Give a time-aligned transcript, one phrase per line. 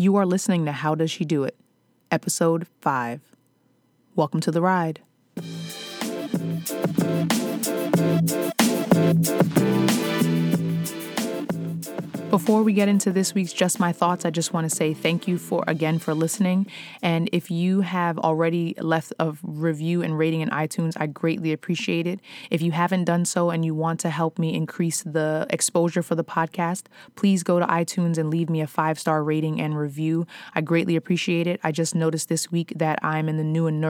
[0.00, 1.56] You are listening to How Does She Do It,
[2.12, 3.20] Episode 5.
[4.14, 5.00] Welcome to the ride.
[12.30, 15.26] Before we get into this week's Just My Thoughts, I just want to say thank
[15.26, 16.66] you for again for listening.
[17.00, 22.06] And if you have already left a review and rating in iTunes, I greatly appreciate
[22.06, 22.20] it.
[22.50, 26.16] If you haven't done so and you want to help me increase the exposure for
[26.16, 26.84] the podcast,
[27.16, 30.26] please go to iTunes and leave me a five star rating and review.
[30.54, 31.58] I greatly appreciate it.
[31.64, 33.80] I just noticed this week that I'm in the new and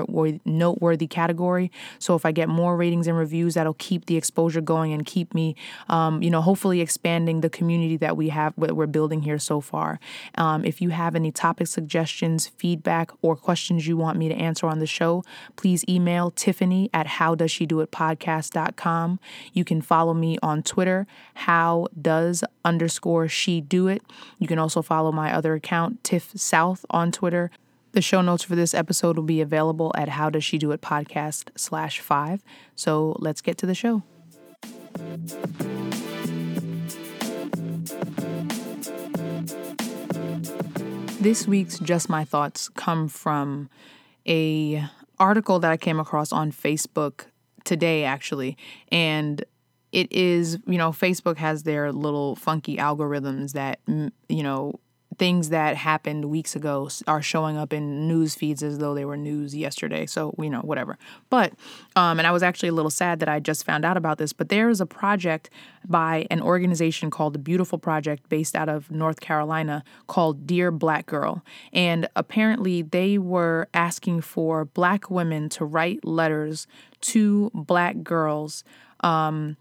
[0.44, 1.72] noteworthy, category.
[1.98, 5.34] So if I get more ratings and reviews, that'll keep the exposure going and keep
[5.34, 5.56] me,
[5.88, 9.60] um, you know, hopefully expanding the community that we have what we're building here so
[9.60, 10.00] far.
[10.36, 14.66] Um, if you have any topic suggestions, feedback, or questions you want me to answer
[14.66, 15.24] on the show,
[15.56, 19.20] please email Tiffany at howdoesshedoitpodcast.com.
[19.52, 24.02] You can follow me on Twitter, how does underscore she do it.
[24.38, 27.50] You can also follow my other account, Tiff South, on Twitter.
[27.92, 30.80] The show notes for this episode will be available at how does she do it
[30.80, 32.42] podcast slash five.
[32.76, 34.02] So let's get to the show.
[41.20, 43.68] This week's Just My Thoughts come from
[44.24, 44.84] a
[45.18, 47.26] article that I came across on Facebook
[47.64, 48.56] today actually.
[48.92, 49.44] And
[49.90, 54.78] it is you know Facebook has their little funky algorithms that you know
[55.18, 59.16] things that happened weeks ago are showing up in news feeds as though they were
[59.16, 60.06] news yesterday.
[60.06, 60.96] So, you know, whatever.
[61.28, 61.52] But,
[61.96, 64.32] um, and I was actually a little sad that I just found out about this,
[64.32, 65.50] but there is a project
[65.86, 71.06] by an organization called the Beautiful Project based out of North Carolina called Dear Black
[71.06, 71.42] Girl.
[71.72, 76.66] And apparently they were asking for black women to write letters
[77.00, 78.62] to black girls.
[79.00, 79.56] Um,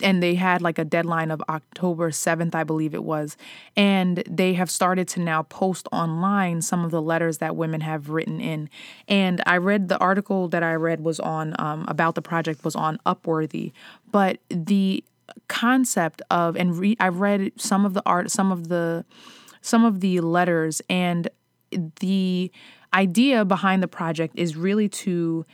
[0.00, 3.36] and they had like a deadline of October 7th, I believe it was.
[3.76, 8.10] And they have started to now post online some of the letters that women have
[8.10, 8.68] written in.
[9.08, 12.74] And I read the article that I read was on um, about the project was
[12.74, 13.72] on Upworthy,
[14.10, 15.04] but the
[15.48, 19.04] concept of and re- I read some of the art, some of the
[19.62, 21.28] some of the letters, and
[22.00, 22.50] the
[22.92, 25.44] idea behind the project is really to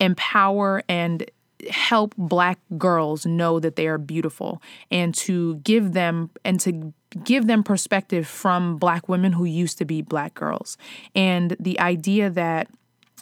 [0.00, 1.30] empower and
[1.70, 6.92] help black girls know that they are beautiful and to give them and to
[7.24, 10.76] give them perspective from black women who used to be black girls.
[11.14, 12.68] And the idea that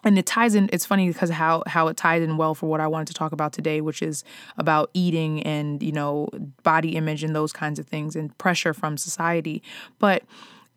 [0.04, 2.80] and it ties in it's funny because how how it ties in well for what
[2.80, 4.22] i wanted to talk about today which is
[4.58, 6.28] about eating and you know
[6.62, 9.62] body image and those kinds of things and pressure from society.
[9.98, 10.24] But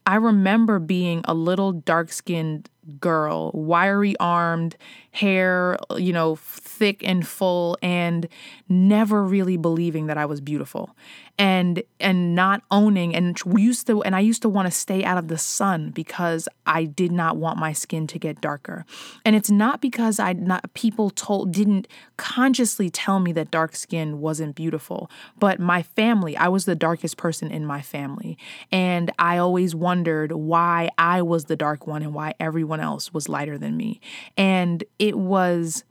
[0.06, 4.76] i remember being a little dark skinned girl, wiry armed,
[5.12, 8.28] hair, you know, thick and full, and
[8.70, 10.96] never really believing that I was beautiful
[11.40, 15.18] and and not owning and used to and I used to want to stay out
[15.18, 18.86] of the sun because I did not want my skin to get darker.
[19.24, 21.88] And it's not because I not people told didn't
[22.18, 27.18] consciously tell me that dark skin wasn't beautiful, but my family, I was the darkest
[27.18, 28.38] person in my family.
[28.72, 33.30] And I always wondered why I was the dark one and why everyone else was
[33.30, 34.00] lighter than me.
[34.36, 35.84] And it was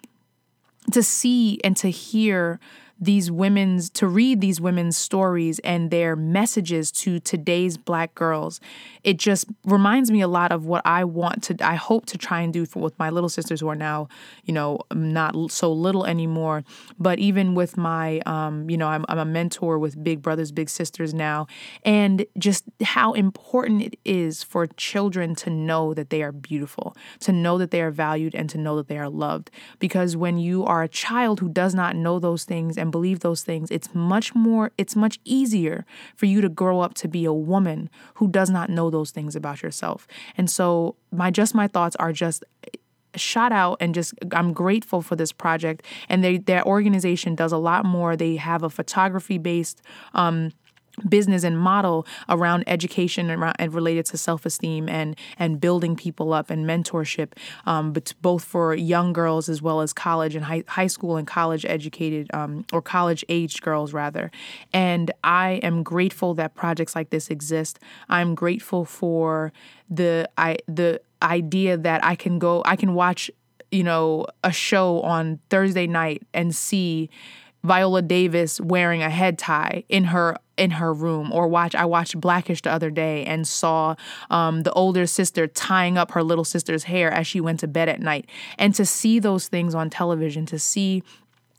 [0.92, 2.60] to see and to hear
[2.98, 8.58] these women's to read these women's stories and their messages to today's black girls
[9.06, 12.40] it just reminds me a lot of what i want to i hope to try
[12.42, 14.08] and do for with my little sisters who are now
[14.44, 16.64] you know not so little anymore.
[16.98, 20.68] But even with my um you know i'm, I'm a mentor with big brothers big
[20.68, 21.46] sisters now.
[21.84, 27.32] And just how important it is for children to know that they are beautiful to
[27.32, 29.50] know that they are valued and to know that they are loved.
[29.78, 33.42] Because when you are a child who does not know those things and believe those
[33.42, 35.84] things, it's much more, it's much easier
[36.14, 39.36] for you to grow up to be a woman who does not know those things
[39.36, 40.06] about yourself.
[40.38, 42.44] And so, my just my thoughts are just
[43.16, 47.56] shot out and just I'm grateful for this project and they their organization does a
[47.56, 49.80] lot more they have a photography based
[50.12, 50.52] um
[51.08, 56.66] business and model around education and related to self-esteem and and building people up and
[56.66, 57.32] mentorship
[57.66, 61.26] um, but both for young girls as well as college and high, high school and
[61.26, 64.30] college educated um, or college aged girls rather.
[64.72, 67.78] And i am grateful that projects like this exist.
[68.08, 69.52] I'm grateful for
[69.88, 73.30] the i the idea that i can go i can watch
[73.70, 77.08] you know a show on thursday night and see
[77.66, 82.18] Viola Davis wearing a head tie in her in her room or watch I watched
[82.18, 83.94] Blackish the other day and saw
[84.30, 87.88] um, the older sister tying up her little sister's hair as she went to bed
[87.88, 88.26] at night.
[88.56, 91.02] And to see those things on television to see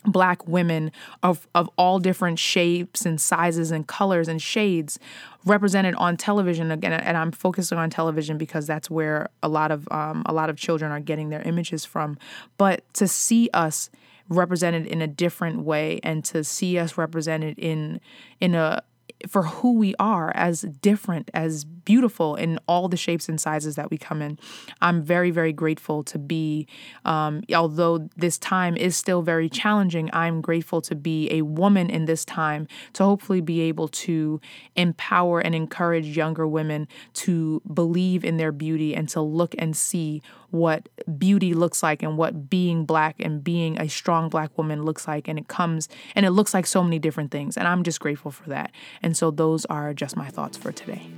[0.06, 4.98] black women of, of all different shapes and sizes and colors and shades
[5.45, 9.88] represented on television again and I'm focusing on television because that's where a lot of
[9.92, 12.18] um, a lot of children are getting their images from.
[12.57, 13.89] But to see us
[14.30, 18.00] represented in a different way and to see us represented in
[18.40, 18.82] in a
[19.28, 23.90] for who we are as different, as beautiful in all the shapes and sizes that
[23.90, 24.38] we come in.
[24.82, 26.68] I'm very, very grateful to be,
[27.06, 32.06] um, although this time is still very challenging, I'm grateful to be a woman in
[32.06, 34.40] this time to hopefully be able to
[34.76, 40.22] empower and encourage younger women to believe in their beauty and to look and see
[40.52, 45.08] what beauty looks like and what being black and being a strong black woman looks
[45.08, 45.28] like.
[45.28, 47.58] And it comes and it looks like so many different things.
[47.58, 48.72] And I'm just grateful for that.
[49.02, 51.10] And so those are just my thoughts for today.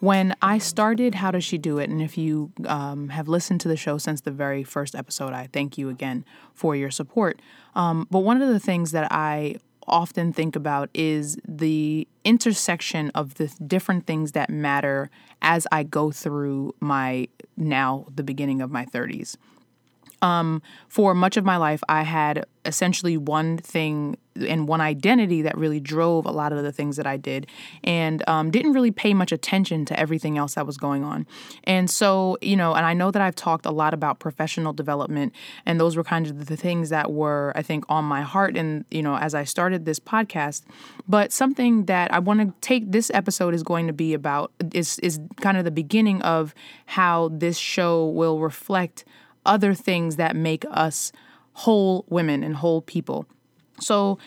[0.00, 3.68] When I started How Does She Do It, and if you um, have listened to
[3.68, 6.24] the show since the very first episode, I thank you again
[6.54, 7.40] for your support.
[7.74, 9.56] Um, but one of the things that I
[9.86, 15.10] often think about is the intersection of the different things that matter
[15.42, 19.36] as I go through my now the beginning of my 30s.
[20.22, 25.56] Um, for much of my life, I had essentially one thing and one identity that
[25.56, 27.46] really drove a lot of the things that I did,
[27.82, 31.26] and um, didn't really pay much attention to everything else that was going on.
[31.64, 35.34] And so, you know, and I know that I've talked a lot about professional development,
[35.66, 38.84] and those were kind of the things that were, I think, on my heart, and
[38.90, 40.62] you know, as I started this podcast.
[41.08, 44.98] But something that I want to take this episode is going to be about is
[45.00, 46.54] is kind of the beginning of
[46.86, 49.04] how this show will reflect
[49.46, 51.12] other things that make us
[51.52, 53.26] whole women and whole people.
[53.80, 54.18] So,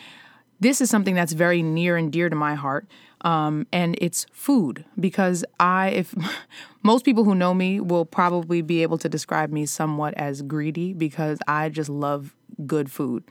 [0.59, 2.87] this is something that's very near and dear to my heart.
[3.21, 6.15] Um, and it's food because I, if
[6.83, 10.93] most people who know me will probably be able to describe me somewhat as greedy
[10.93, 13.23] because I just love good food.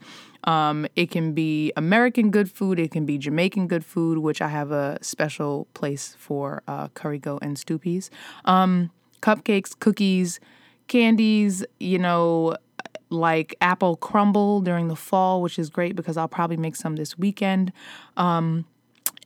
[0.43, 4.49] Um, it can be American good food, it can be Jamaican good food, which I
[4.49, 8.11] have a special place for uh, curry goat and stew peas,
[8.45, 8.91] um,
[9.21, 10.39] cupcakes, cookies,
[10.87, 12.55] candies, you know,
[13.09, 17.17] like apple crumble during the fall, which is great because I'll probably make some this
[17.17, 17.71] weekend.
[18.17, 18.65] Um,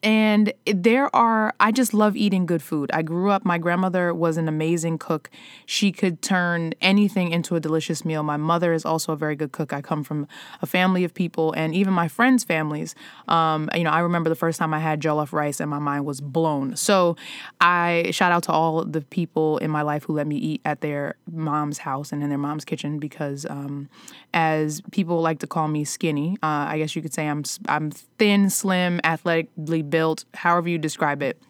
[0.04, 2.92] and there are, I just love eating good food.
[2.94, 5.30] I grew up, my grandmother was an amazing cook.
[5.66, 8.24] She could turn anything into a delicious meal.
[8.24, 9.74] My mother is also a very good cook.
[9.74, 10.28] I come from
[10.62, 12.96] a family of people, and even my friends' families.
[13.28, 16.06] Um, you know, I remember the first time I had jollof rice and my mind
[16.06, 16.76] was blown.
[16.76, 17.16] So
[17.60, 20.82] I shout out to all the people in my life who let me eat at
[20.82, 23.90] their mom's house and in their mom's kitchen because, um,
[24.34, 27.92] as people like to call me skinny, uh, I guess you could say I'm, I'm
[27.92, 31.42] thin, slim, athletically built, however you describe it.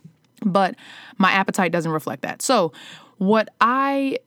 [0.46, 0.76] But
[1.18, 2.42] my appetite doesn't reflect that.
[2.42, 2.72] So,
[3.18, 4.18] what I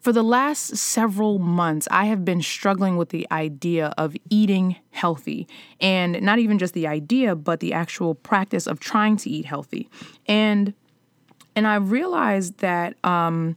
[0.00, 5.48] for the last several months, I have been struggling with the idea of eating healthy.
[5.80, 9.88] And not even just the idea, but the actual practice of trying to eat healthy.
[10.26, 10.74] And
[11.56, 13.56] and I realized that um,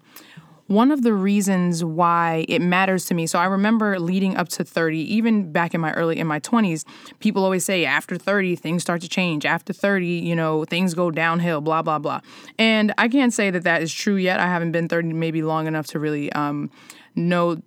[0.73, 4.63] one of the reasons why it matters to me so i remember leading up to
[4.63, 6.83] 30 even back in my early in my 20s
[7.19, 9.45] people always say after 30 things start to change.
[9.45, 12.21] After 30 you know things go downhill blah blah blah.
[12.57, 14.39] And i can't say that that is true yet.
[14.39, 16.69] I haven't been 30 maybe long enough to really um,
[17.15, 17.61] know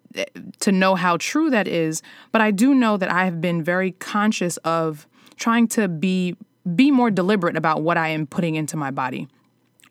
[0.61, 2.03] to know how true that is.
[2.33, 6.37] But i do know that i have been very conscious of trying to be
[6.75, 9.29] be more deliberate about what i am putting into my body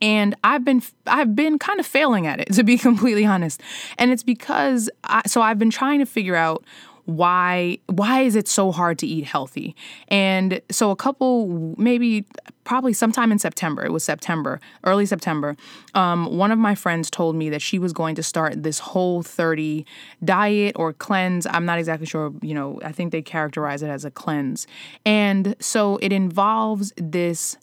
[0.02, 3.62] and I've been I've been kind of failing at it to be completely honest.
[3.98, 6.64] And it's because I, so I've been trying to figure out
[7.06, 9.76] why why is it so hard to eat healthy?
[10.08, 12.26] And so a couple maybe
[12.64, 15.56] probably sometime in september it was september early september
[15.94, 19.22] um, one of my friends told me that she was going to start this whole
[19.22, 19.86] 30
[20.24, 21.46] diet or cleanse.
[21.46, 24.66] I'm not exactly sure you know i think they characterize it as a cleanse.
[25.06, 27.58] And so it involves this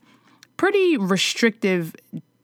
[0.62, 1.92] pretty restrictive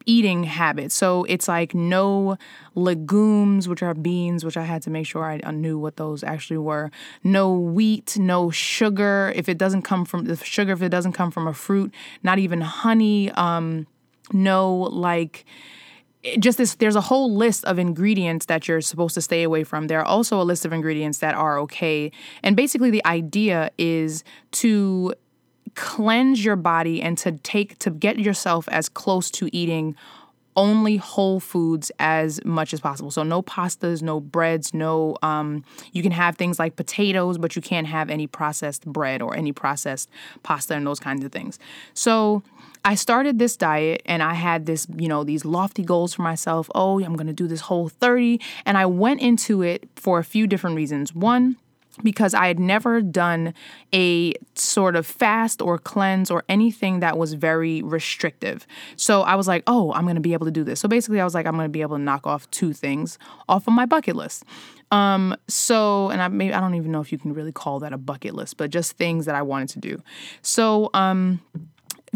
[0.04, 0.92] eating habits.
[0.92, 2.36] So it's like no
[2.74, 6.58] legumes, which are beans, which I had to make sure I knew what those actually
[6.58, 6.90] were.
[7.22, 9.32] No wheat, no sugar.
[9.36, 11.94] If it doesn't come from the sugar, if it doesn't come from a fruit,
[12.24, 13.30] not even honey.
[13.30, 13.86] Um,
[14.32, 15.44] no like
[16.40, 19.86] just this there's a whole list of ingredients that you're supposed to stay away from
[19.86, 22.10] there are also a list of ingredients that are okay
[22.42, 25.14] and basically the idea is to
[25.78, 29.94] cleanse your body and to take to get yourself as close to eating
[30.56, 33.12] only whole foods as much as possible.
[33.12, 37.62] So no pastas, no breads, no um, you can have things like potatoes, but you
[37.62, 40.10] can't have any processed bread or any processed
[40.42, 41.60] pasta and those kinds of things.
[41.94, 42.42] So
[42.84, 46.68] I started this diet and I had this, you know, these lofty goals for myself.
[46.74, 50.24] Oh, I'm going to do this whole 30 and I went into it for a
[50.24, 51.14] few different reasons.
[51.14, 51.56] One,
[52.02, 53.54] because I had never done
[53.94, 58.66] a sort of fast or cleanse or anything that was very restrictive.
[58.96, 60.80] So I was like, oh, I'm to be able to do this.
[60.80, 63.66] So basically, I was like, I'm to be able to knock off two things off
[63.66, 64.44] of my bucket list.
[64.90, 67.92] Um, so, and I maybe I don't even know if you can really call that
[67.92, 70.02] a bucket list, but just things that I wanted to do.
[70.40, 71.40] So, um,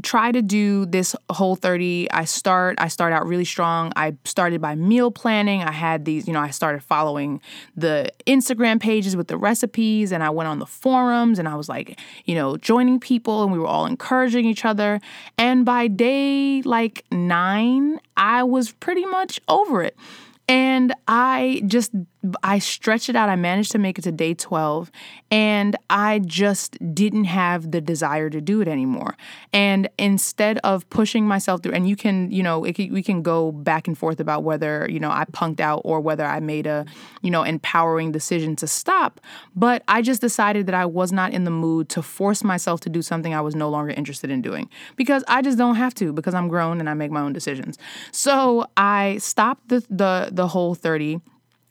[0.02, 3.92] try to do this whole 30 i start i start out really strong.
[3.96, 5.62] I started by meal planning.
[5.62, 7.40] I had these you know i started following
[7.76, 11.68] the instagram pages with the recipes and i went on the forums and i was
[11.68, 15.00] like you know joining people and we were all encouraging each other.
[15.38, 19.96] And by day like 9 i was pretty much over it.
[20.48, 21.92] And I just
[22.42, 23.28] I stretched it out.
[23.28, 24.90] I managed to make it to day 12
[25.30, 29.16] and I just didn't have the desire to do it anymore.
[29.52, 33.50] And instead of pushing myself through and you can, you know, can, we can go
[33.50, 36.86] back and forth about whether, you know, I punked out or whether I made a,
[37.22, 39.20] you know, empowering decision to stop,
[39.56, 42.88] but I just decided that I was not in the mood to force myself to
[42.88, 46.12] do something I was no longer interested in doing because I just don't have to
[46.12, 47.78] because I'm grown and I make my own decisions.
[48.12, 51.20] So, I stopped the the the whole 30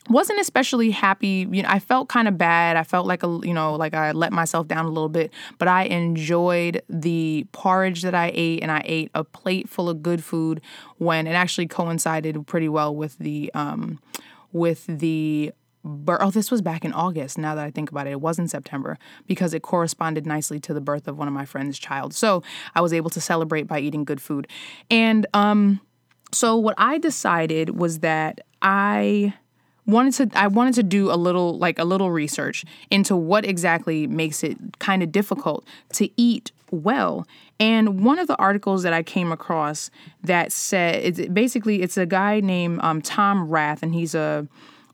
[0.08, 1.46] wasn't especially happy.
[1.50, 2.76] You know i felt kind of bad.
[2.76, 5.68] I felt like a you know like i let myself down a little bit but
[5.68, 10.22] i enjoyed the porridge that i ate and i ate a plate full of good
[10.24, 10.60] food
[10.98, 14.00] when it actually coincided pretty well with the um
[14.52, 15.52] with the
[16.08, 18.10] oh this was back in august now that i think about it.
[18.10, 21.44] It was in september because it corresponded nicely to the birth of one of my
[21.44, 22.14] friend's child.
[22.14, 22.42] So
[22.74, 24.46] i was able to celebrate by eating good food.
[24.90, 25.80] And um
[26.32, 29.34] so what i decided was that i
[29.86, 34.06] wanted to I wanted to do a little like a little research into what exactly
[34.06, 37.26] makes it kind of difficult to eat well.
[37.60, 39.90] And one of the articles that I came across
[40.22, 44.48] that said it's basically it's a guy named um, Tom Rath, and he's a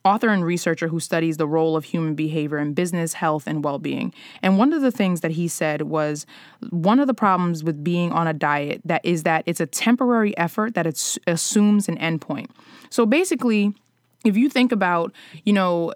[0.04, 3.78] author and researcher who studies the role of human behavior in business, health, and well
[3.78, 4.12] being.
[4.42, 6.26] And one of the things that he said was
[6.70, 10.36] one of the problems with being on a diet that is that it's a temporary
[10.36, 12.48] effort that it assumes an endpoint.
[12.90, 13.74] So basically,
[14.28, 15.12] if you think about,
[15.44, 15.92] you know,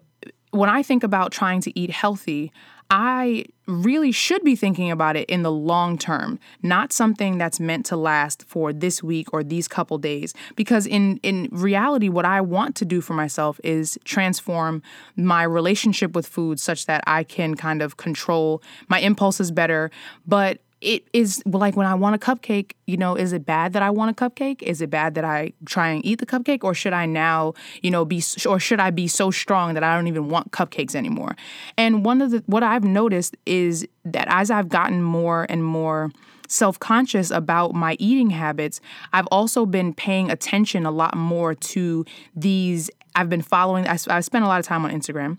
[0.51, 2.53] when I think about trying to eat healthy,
[2.91, 7.87] I really should be thinking about it in the long term, not something that's meant
[7.87, 10.35] to last for this week or these couple days.
[10.57, 14.83] Because in in reality, what I want to do for myself is transform
[15.17, 19.91] my relationship with food such that I can kind of control my impulses better,
[20.27, 23.83] but it is like when I want a cupcake, you know, is it bad that
[23.83, 24.63] I want a cupcake?
[24.63, 26.65] Is it bad that I try and eat the cupcake?
[26.65, 29.95] Or should I now, you know, be, or should I be so strong that I
[29.95, 31.37] don't even want cupcakes anymore?
[31.79, 36.11] And one of the, what I've noticed is that as I've gotten more and more
[36.49, 38.81] self conscious about my eating habits,
[39.13, 42.91] I've also been paying attention a lot more to these.
[43.15, 45.39] I've been following, I, I spent a lot of time on Instagram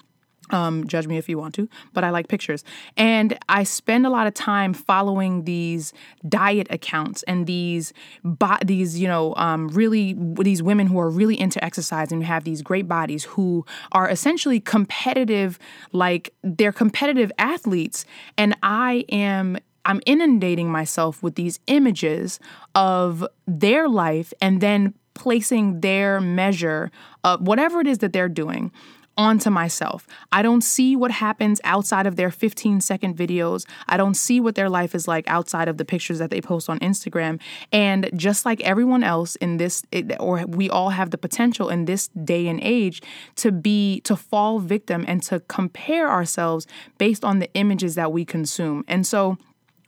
[0.54, 2.64] um, judge me if you want to, but I like pictures.
[2.96, 5.92] And I spend a lot of time following these
[6.30, 7.92] diet accounts and these,
[8.24, 12.44] bo- these you know, um, really these women who are really into exercise and have
[12.44, 15.58] these great bodies who are essentially competitive,
[15.92, 18.06] like they're competitive athletes.
[18.38, 22.40] And I am I'm inundating myself with these images
[22.74, 26.90] of their life and then placing their measure
[27.24, 28.72] of whatever it is that they're doing
[29.18, 30.08] onto myself.
[30.32, 33.66] I don't see what happens outside of their 15 second videos.
[33.88, 36.70] I don't see what their life is like outside of the pictures that they post
[36.70, 37.40] on Instagram.
[37.72, 39.84] And just like everyone else in this,
[40.20, 43.02] or we all have the potential in this day and age
[43.36, 46.68] to be, to fall victim and to compare ourselves
[46.98, 48.84] based on the images that we consume.
[48.88, 49.38] And so,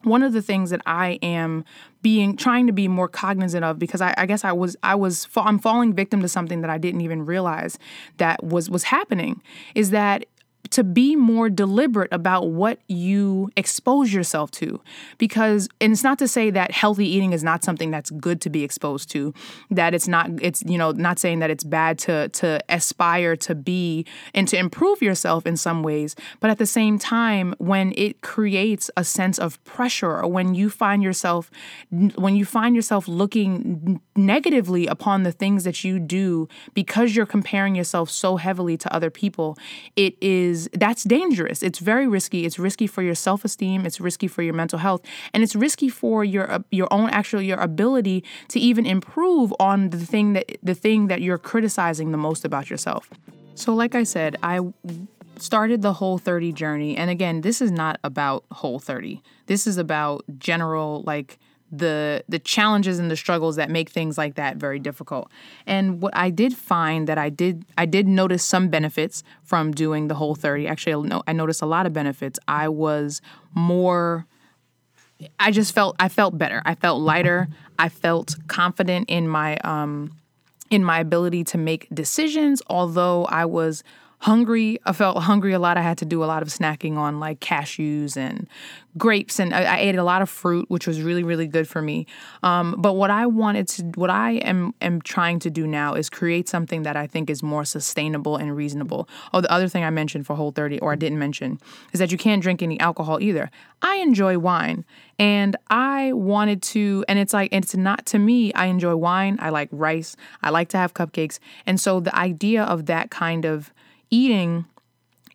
[0.05, 1.65] one of the things that I am
[2.01, 5.27] being trying to be more cognizant of because I, I, guess I was I was
[5.35, 7.79] I'm falling victim to something that I didn't even realize
[8.17, 9.41] that was was happening
[9.73, 10.25] is that
[10.71, 14.81] to be more deliberate about what you expose yourself to.
[15.17, 18.49] Because and it's not to say that healthy eating is not something that's good to
[18.49, 19.33] be exposed to
[19.71, 23.55] that it's not it's you know not saying that it's bad to to aspire to
[23.55, 26.15] be and to improve yourself in some ways.
[26.39, 30.69] But at the same time when it creates a sense of pressure or when you
[30.69, 31.51] find yourself
[31.91, 37.75] when you find yourself looking negatively upon the things that you do because you're comparing
[37.75, 39.57] yourself so heavily to other people
[39.95, 41.57] it is is that's dangerous.
[41.67, 42.39] It's very risky.
[42.47, 45.01] It's risky for your self-esteem, it's risky for your mental health,
[45.33, 49.77] and it's risky for your uh, your own actual your ability to even improve on
[49.89, 53.03] the thing that the thing that you're criticizing the most about yourself.
[53.55, 54.59] So like I said, I
[55.37, 59.21] started the whole 30 journey and again, this is not about whole 30.
[59.47, 61.37] This is about general like
[61.71, 65.31] the the challenges and the struggles that make things like that very difficult.
[65.65, 70.07] And what I did find that I did I did notice some benefits from doing
[70.07, 70.67] the whole 30.
[70.67, 72.39] Actually, I noticed a lot of benefits.
[72.47, 73.21] I was
[73.53, 74.25] more
[75.39, 76.61] I just felt I felt better.
[76.65, 77.47] I felt lighter.
[77.79, 80.11] I felt confident in my um
[80.69, 83.83] in my ability to make decisions although I was
[84.19, 84.79] hungry.
[84.85, 85.77] I felt hungry a lot.
[85.77, 88.47] I had to do a lot of snacking on like cashews and
[88.97, 91.81] grapes, and I, I ate a lot of fruit, which was really really good for
[91.81, 92.07] me.
[92.43, 96.09] Um, but what I wanted to, what I am am trying to do now is
[96.09, 99.07] create something that I think is more sustainable and reasonable.
[99.33, 101.59] Oh, the other thing I mentioned for Whole 30, or I didn't mention,
[101.93, 103.51] is that you can't drink any alcohol either.
[103.81, 104.85] I enjoy wine,
[105.19, 108.53] and I wanted to, and it's like it's not to me.
[108.53, 109.37] I enjoy wine.
[109.41, 110.15] I like rice.
[110.41, 113.73] I like to have cupcakes, and so the idea of that kind of
[114.15, 114.65] eating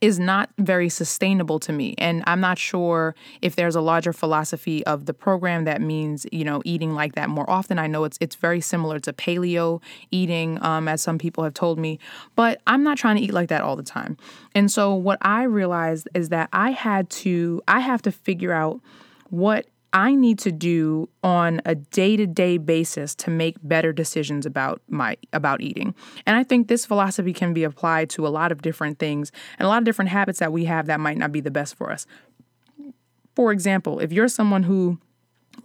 [0.01, 1.95] is not very sustainable to me.
[1.99, 6.43] And I'm not sure if there's a larger philosophy of the program that means, you
[6.43, 7.79] know, eating like that more often.
[7.79, 11.79] I know it's it's very similar to paleo eating, um, as some people have told
[11.79, 11.99] me,
[12.35, 14.17] but I'm not trying to eat like that all the time.
[14.55, 18.81] And so what I realized is that I had to I have to figure out
[19.29, 25.17] what I need to do on a day-to-day basis to make better decisions about my
[25.33, 25.95] about eating.
[26.27, 29.67] And I think this philosophy can be applied to a lot of different things and
[29.67, 31.91] a lot of different habits that we have that might not be the best for
[31.91, 32.07] us.
[33.35, 34.99] For example, if you're someone who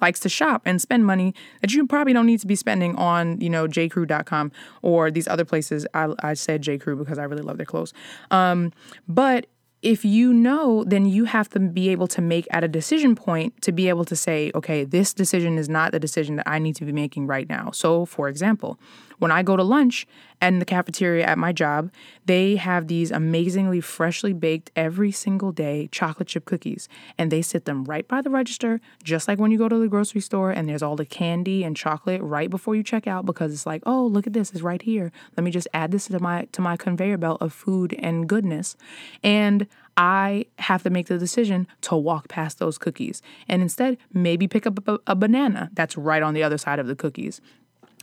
[0.01, 3.39] likes to shop and spend money that you probably don't need to be spending on,
[3.39, 4.51] you know, jcrew.com
[4.81, 5.85] or these other places.
[5.93, 7.93] I, I said jcrew because I really love their clothes.
[8.31, 8.73] Um,
[9.07, 9.47] but
[9.85, 13.61] if you know, then you have to be able to make at a decision point
[13.61, 16.75] to be able to say, okay, this decision is not the decision that I need
[16.77, 17.69] to be making right now.
[17.69, 18.79] So, for example,
[19.19, 20.07] when I go to lunch
[20.41, 21.91] in the cafeteria at my job,
[22.25, 26.87] they have these amazingly freshly baked every single day chocolate chip cookies.
[27.17, 29.87] And they sit them right by the register, just like when you go to the
[29.87, 33.53] grocery store and there's all the candy and chocolate right before you check out because
[33.53, 35.11] it's like, oh, look at this, it's right here.
[35.37, 38.75] Let me just add this to my to my conveyor belt of food and goodness.
[39.23, 39.67] And
[39.97, 44.67] I have to make the decision to walk past those cookies and instead maybe pick
[44.67, 47.39] up a, a, banana that's right on the other side of the cookies.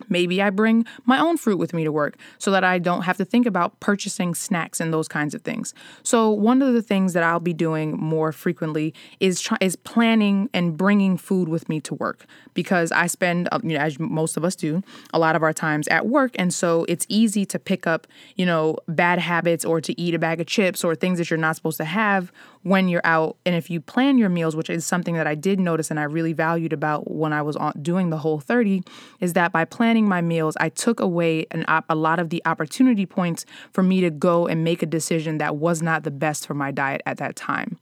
[0.09, 3.17] Maybe I bring my own fruit with me to work so that I don't have
[3.19, 5.75] to think about purchasing snacks and those kinds of things.
[6.03, 10.49] So one of the things that I'll be doing more frequently is try, is planning
[10.55, 14.37] and bringing food with me to work because I spend uh, you know, as most
[14.37, 17.59] of us do a lot of our times at work and so it's easy to
[17.59, 21.19] pick up, you know, bad habits or to eat a bag of chips or things
[21.19, 23.37] that you're not supposed to have when you're out.
[23.45, 26.05] And if you plan your meals, which is something that I did notice and I
[26.05, 28.83] really valued about when I was on, doing the whole 30,
[29.21, 33.07] is that by planning my meals, I took away an, a lot of the opportunity
[33.07, 36.55] points for me to go and make a decision that was not the best for
[36.55, 37.79] my diet at that time.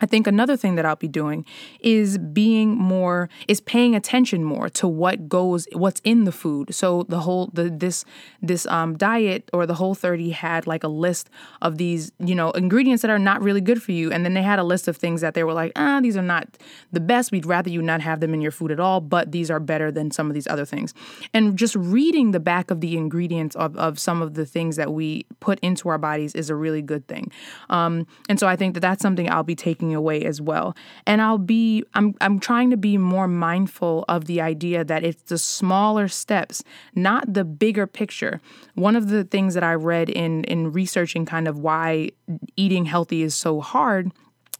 [0.00, 1.44] I think another thing that I'll be doing
[1.80, 6.74] is being more is paying attention more to what goes what's in the food.
[6.74, 8.04] So the whole the this
[8.42, 11.30] this um diet or the whole 30 had like a list
[11.62, 14.42] of these, you know, ingredients that are not really good for you and then they
[14.42, 16.46] had a list of things that they were like, "Ah, these are not
[16.92, 17.32] the best.
[17.32, 19.90] We'd rather you not have them in your food at all, but these are better
[19.90, 20.92] than some of these other things."
[21.32, 24.92] And just reading the back of the ingredients of of some of the things that
[24.92, 27.30] we put into our bodies is a really good thing.
[27.70, 30.76] Um and so I think that that's something I'll be taking away as well.
[31.06, 35.22] And I'll be I'm I'm trying to be more mindful of the idea that it's
[35.22, 36.62] the smaller steps,
[36.94, 38.40] not the bigger picture.
[38.74, 42.10] One of the things that I read in in researching kind of why
[42.56, 44.12] eating healthy is so hard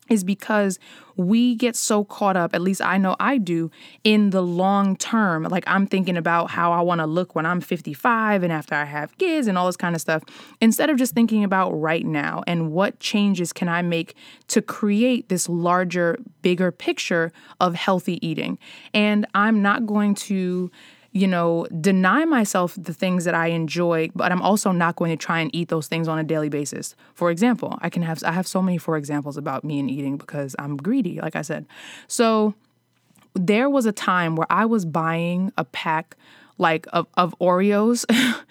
[0.09, 0.79] is because
[1.17, 3.71] we get so caught up, at least I know I do,
[4.05, 5.45] in the long term.
[5.45, 8.85] Like I'm thinking about how I want to look when I'm 55 and after I
[8.85, 10.23] have kids and all this kind of stuff,
[10.61, 14.15] instead of just thinking about right now and what changes can I make
[14.49, 18.59] to create this larger, bigger picture of healthy eating.
[18.93, 20.71] And I'm not going to
[21.17, 25.17] you know, deny myself the things that I enjoy, but I'm also not going to
[25.17, 26.95] try and eat those things on a daily basis.
[27.15, 30.19] For example, I can have I have so many for examples about me and eating
[30.19, 31.65] because I'm greedy, like I said.
[32.07, 32.55] So
[33.33, 36.17] there was a time where I was buying a pack
[36.59, 38.05] like of, of Oreos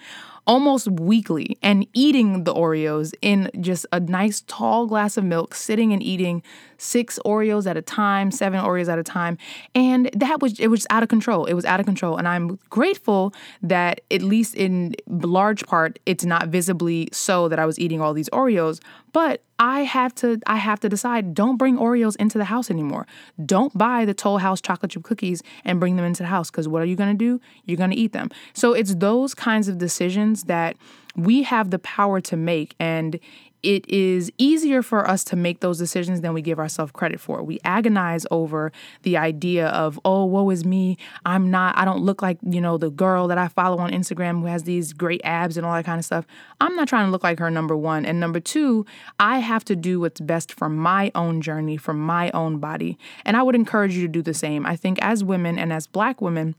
[0.48, 5.94] almost weekly and eating the Oreos in just a nice tall glass of milk, sitting
[5.94, 6.42] and eating
[6.78, 9.38] six Oreos at a time, seven Oreos at a time.
[9.74, 11.46] And that was, it was out of control.
[11.46, 12.18] It was out of control.
[12.18, 17.66] And I'm grateful that, at least in large part, it's not visibly so that I
[17.66, 18.82] was eating all these Oreos.
[19.14, 23.08] But I have to I have to decide don't bring Oreos into the house anymore.
[23.46, 26.68] Don't buy the Toll House chocolate chip cookies and bring them into the house cuz
[26.68, 27.40] what are you going to do?
[27.64, 28.30] You're going to eat them.
[28.54, 30.76] So it's those kinds of decisions that
[31.16, 33.20] we have the power to make and
[33.64, 37.42] it is easier for us to make those decisions than we give ourselves credit for.
[37.44, 40.98] We agonize over the idea of, oh, woe is me.
[41.26, 44.42] I'm not, I don't look like, you know, the girl that I follow on Instagram
[44.42, 46.26] who has these great abs and all that kind of stuff.
[46.62, 48.06] I'm not trying to look like her, number one.
[48.06, 48.86] And number two,
[49.20, 52.98] I have to do what's best for my own journey, for my own body.
[53.26, 54.66] And I would encourage you to do the same.
[54.66, 56.56] I think as women and as black women,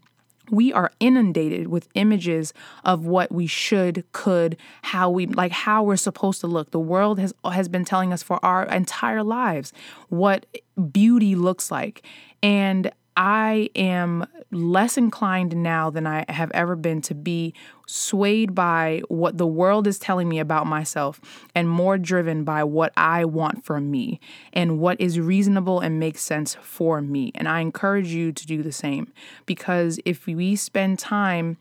[0.51, 2.53] we are inundated with images
[2.85, 6.71] of what we should could how we like how we're supposed to look.
[6.71, 9.73] The world has has been telling us for our entire lives
[10.09, 10.47] what
[10.91, 12.05] beauty looks like.
[12.43, 17.55] And I am less inclined now than I have ever been to be
[17.87, 21.21] swayed by what the world is telling me about myself
[21.55, 24.21] and more driven by what I want for me
[24.53, 27.33] and what is reasonable and makes sense for me.
[27.35, 29.13] And I encourage you to do the same
[29.47, 31.57] because if we spend time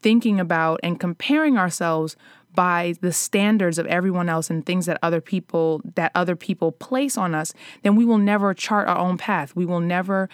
[0.00, 2.16] thinking about and comparing ourselves
[2.54, 7.16] by the standards of everyone else and things that other people that other people place
[7.16, 9.54] on us then we will never chart our own path.
[9.54, 10.28] We will never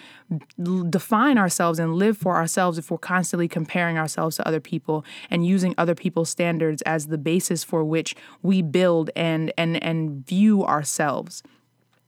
[0.89, 5.45] define ourselves and live for ourselves if we're constantly comparing ourselves to other people and
[5.45, 10.63] using other people's standards as the basis for which we build and and and view
[10.63, 11.43] ourselves.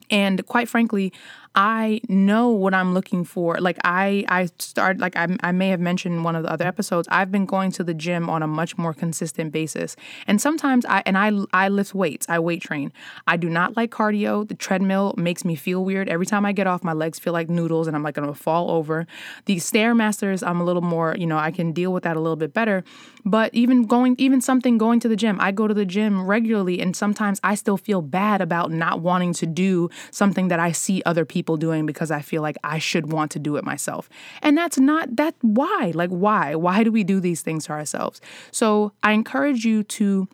[0.09, 1.13] And quite frankly
[1.55, 3.59] I know what I'm looking for.
[3.59, 6.65] Like I I start like I, I may have mentioned in one of the other
[6.65, 7.07] episodes.
[7.11, 11.03] I've been going to the gym on a much more consistent basis, and sometimes I
[11.05, 12.27] and I I lift weights.
[12.27, 12.91] I weight train.
[13.27, 14.47] I do not like cardio.
[14.47, 16.09] The treadmill makes me feel weird.
[16.09, 18.71] Every time I get off, my legs feel like noodles, and I'm like gonna fall
[18.71, 19.05] over.
[19.45, 22.35] The stairmasters, I'm a little more you know I can deal with that a little
[22.35, 22.83] bit better.
[23.25, 26.81] But even going even something going to the gym, I go to the gym regularly,
[26.81, 31.03] and sometimes I still feel bad about not wanting to do something that I see
[31.05, 34.09] other people people doing because I feel like I should want to do it myself.
[34.41, 35.91] And that's not that why?
[35.93, 36.55] Like why?
[36.55, 38.21] Why do we do these things to ourselves?
[38.51, 40.29] So I encourage you to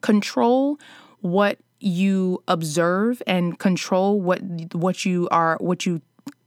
[0.00, 0.80] control
[1.20, 4.40] what you observe and control what
[4.72, 6.02] what you are what you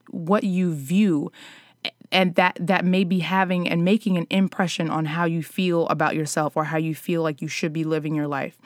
[0.10, 1.32] what you view
[2.12, 6.16] and that that may be having and making an impression on how you feel about
[6.16, 8.58] yourself or how you feel like you should be living your life.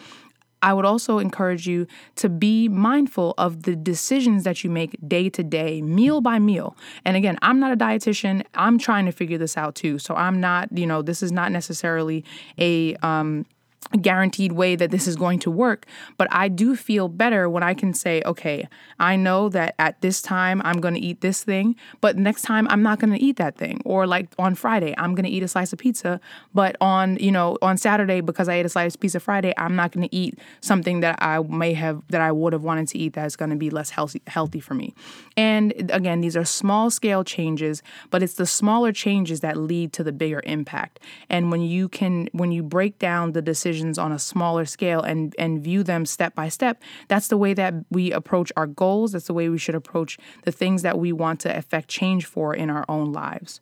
[0.66, 5.30] I would also encourage you to be mindful of the decisions that you make day
[5.30, 6.76] to day, meal by meal.
[7.06, 8.44] And again, I'm not a dietitian.
[8.56, 10.00] I'm trying to figure this out too.
[10.00, 12.26] So I'm not, you know, this is not necessarily
[12.58, 13.46] a um,
[14.02, 15.86] guaranteed way that this is going to work,
[16.18, 18.68] but I do feel better when I can say, okay,
[19.00, 22.68] I know that at this time I'm going to eat this thing, but next time
[22.70, 23.82] I'm not going to eat that thing.
[23.86, 26.20] Or like on Friday, I'm going to eat a slice of pizza,
[26.54, 29.76] but on, you know, on Saturday because I ate a slice of pizza Friday, I'm
[29.76, 32.98] not going to eat something that I may have that I would have wanted to
[32.98, 34.94] eat that's going to be less healthy healthy for me.
[35.38, 40.04] And again, these are small scale changes, but it's the smaller changes that lead to
[40.04, 41.00] the bigger impact.
[41.30, 45.02] And when you can when you break down the decision decisions on a smaller scale
[45.02, 49.12] and and view them step by step that's the way that we approach our goals.
[49.12, 52.54] That's the way we should approach the things that we want to affect change for
[52.54, 53.62] in our own lives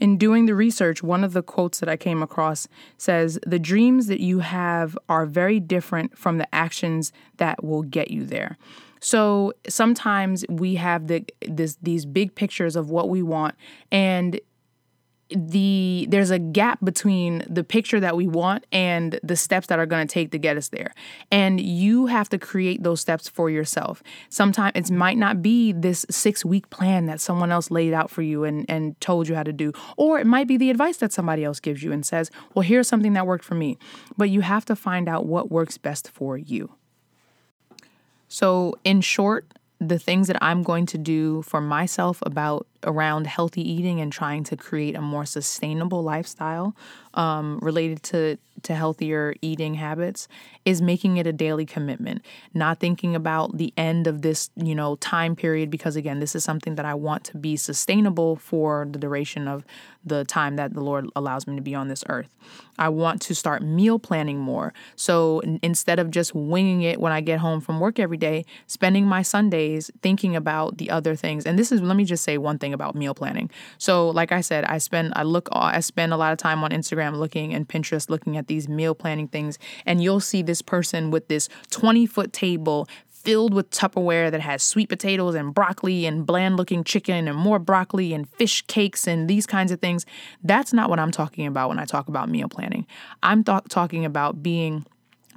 [0.00, 4.06] In doing the research, one of the quotes that I came across says, The dreams
[4.06, 8.56] that you have are very different from the actions that will get you there.
[9.00, 13.54] So sometimes we have the this these big pictures of what we want
[13.90, 14.38] and
[15.30, 19.86] the there's a gap between the picture that we want and the steps that are
[19.86, 20.92] going to take to get us there.
[21.30, 24.02] And you have to create those steps for yourself.
[24.28, 28.22] Sometimes it might not be this six week plan that someone else laid out for
[28.22, 29.72] you and, and told you how to do.
[29.96, 32.88] Or it might be the advice that somebody else gives you and says well here's
[32.88, 33.78] something that worked for me.
[34.16, 36.74] But you have to find out what works best for you.
[38.28, 39.46] So in short
[39.80, 44.44] the things that I'm going to do for myself about around healthy eating and trying
[44.44, 46.74] to create a more sustainable lifestyle
[47.14, 50.28] um, related to to healthier eating habits
[50.64, 52.22] is making it a daily commitment.
[52.52, 56.44] Not thinking about the end of this you know time period because again this is
[56.44, 59.64] something that i want to be sustainable for the duration of
[60.04, 62.34] the time that the lord allows me to be on this earth.
[62.78, 64.72] I want to start meal planning more.
[64.96, 69.06] So instead of just winging it when i get home from work every day spending
[69.06, 71.46] my sundays thinking about the other things.
[71.46, 73.50] And this is let me just say one thing about meal planning.
[73.78, 76.70] So, like I said, I spend I look I spend a lot of time on
[76.70, 81.10] Instagram looking and Pinterest looking at these meal planning things, and you'll see this person
[81.10, 82.88] with this 20 foot table
[83.22, 87.58] filled with Tupperware that has sweet potatoes and broccoli and bland looking chicken and more
[87.58, 90.06] broccoli and fish cakes and these kinds of things.
[90.42, 92.86] That's not what I'm talking about when I talk about meal planning.
[93.22, 94.86] I'm th- talking about being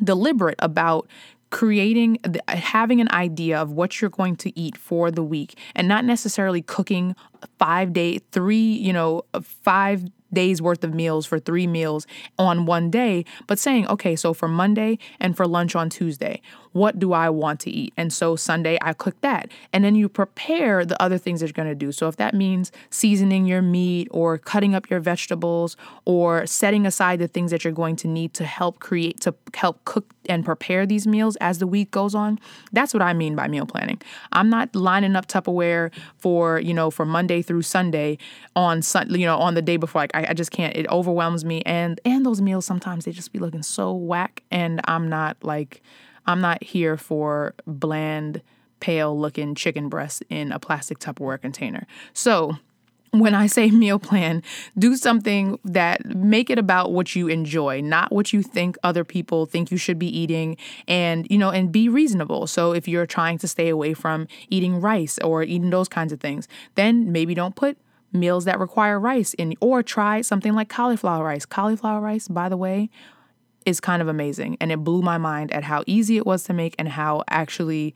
[0.02, 1.08] deliberate about
[1.54, 5.88] creating uh, having an idea of what you're going to eat for the week and
[5.88, 7.16] not necessarily cooking
[7.60, 12.08] 5 day 3 you know uh, 5 days worth of meals for three meals
[12.40, 16.42] on one day, but saying, okay, so for Monday and for lunch on Tuesday,
[16.74, 17.94] what do I want to eat?
[17.96, 19.50] And so Sunday, I cook that.
[19.72, 21.92] And then you prepare the other things that you're going to do.
[21.92, 27.20] So if that means seasoning your meat or cutting up your vegetables or setting aside
[27.20, 30.86] the things that you're going to need to help create, to help cook and prepare
[30.86, 32.40] these meals as the week goes on,
[32.72, 34.02] that's what I mean by meal planning.
[34.32, 38.18] I'm not lining up Tupperware for, you know, for Monday through Sunday
[38.56, 40.02] on, sun, you know, on the day before.
[40.02, 40.76] Like, I, I just can't.
[40.76, 41.62] It overwhelms me.
[41.66, 44.44] And, and those meals sometimes they just be looking so whack.
[44.50, 45.82] And I'm not like,
[46.26, 48.42] I'm not here for bland,
[48.80, 51.88] pale looking chicken breasts in a plastic Tupperware container.
[52.14, 52.58] So,
[53.14, 54.44] when I say meal plan,
[54.78, 59.46] do something that make it about what you enjoy, not what you think other people
[59.46, 60.58] think you should be eating
[60.88, 62.48] and you know and be reasonable.
[62.48, 66.20] So if you're trying to stay away from eating rice or eating those kinds of
[66.20, 67.78] things, then maybe don't put
[68.12, 71.46] meals that require rice in or try something like cauliflower rice.
[71.46, 72.90] Cauliflower rice, by the way,
[73.66, 76.54] is kind of amazing and it blew my mind at how easy it was to
[76.54, 77.94] make and how actually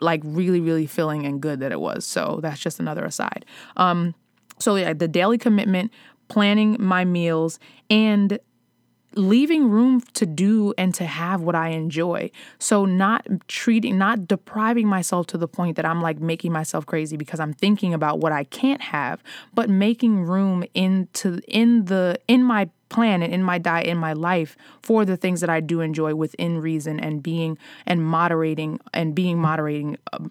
[0.00, 3.44] like really really filling and good that it was so that's just another aside
[3.76, 4.14] um
[4.58, 5.92] so yeah the daily commitment
[6.28, 8.38] planning my meals and
[9.14, 12.30] leaving room to do and to have what I enjoy.
[12.58, 17.16] So not treating not depriving myself to the point that I'm like making myself crazy
[17.16, 19.22] because I'm thinking about what I can't have,
[19.54, 24.12] but making room into in the in my plan and in my diet in my
[24.12, 29.14] life for the things that I do enjoy within reason and being and moderating and
[29.14, 30.30] being moderating um,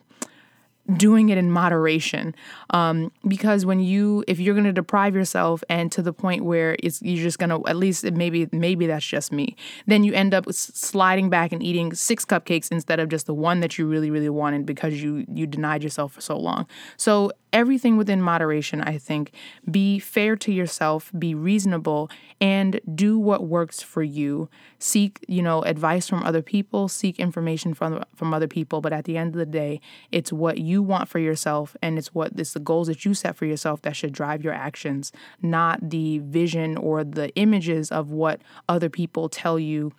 [0.96, 2.34] doing it in moderation.
[2.70, 6.78] Um, because when you if you're going to deprive yourself and to the point where
[6.82, 10.34] it's you're just going to at least maybe maybe that's just me then you end
[10.34, 14.10] up sliding back and eating six cupcakes instead of just the one that you really
[14.10, 16.66] really wanted because you you denied yourself for so long.
[16.96, 19.32] So everything within moderation, I think.
[19.70, 24.50] Be fair to yourself, be reasonable, and do what works for you.
[24.80, 29.06] Seek, you know, advice from other people, seek information from from other people, but at
[29.06, 29.82] the end of the day,
[30.12, 33.36] it's what you want for yourself and it's what it's the goals that you set
[33.36, 38.42] for yourself that should drive your actions, not the vision or the images of what
[38.70, 39.94] other people tell you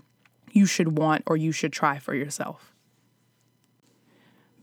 [0.52, 2.74] you should want or you should try for yourself.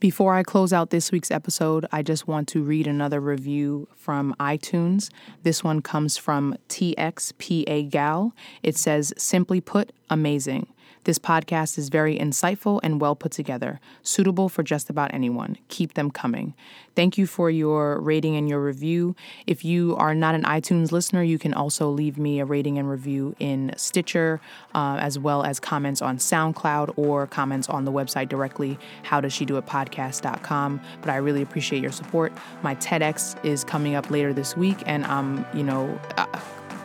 [0.01, 4.35] Before I close out this week's episode, I just want to read another review from
[4.41, 5.09] iTunes.
[5.43, 8.33] This one comes from TXPA Gal.
[8.61, 10.67] It says, Simply put, amazing.
[11.05, 15.57] This podcast is very insightful and well put together, suitable for just about anyone.
[15.67, 16.55] Keep them coming.
[16.95, 19.15] Thank you for your rating and your review.
[19.45, 22.89] If you are not an iTunes listener, you can also leave me a rating and
[22.89, 24.41] review in Stitcher,
[24.73, 30.81] uh, as well as comments on SoundCloud or comments on the website directly, howdoes-she-do-it-podcast.com.
[31.01, 32.33] But I really appreciate your support.
[32.63, 36.25] My TEDx is coming up later this week, and I'm, you know, uh,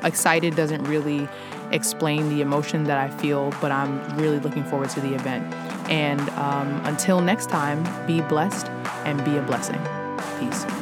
[0.02, 1.28] excited doesn't really
[1.72, 5.52] explain the emotion that I feel, but I'm really looking forward to the event.
[5.90, 8.66] And um, until next time, be blessed
[9.04, 9.80] and be a blessing.
[10.38, 10.79] Peace.